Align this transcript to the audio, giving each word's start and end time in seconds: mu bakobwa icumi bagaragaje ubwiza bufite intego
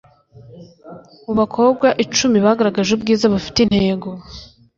mu 1.25 1.33
bakobwa 1.39 1.87
icumi 2.03 2.37
bagaragaje 2.45 2.91
ubwiza 2.93 3.25
bufite 3.33 3.57
intego 3.61 4.09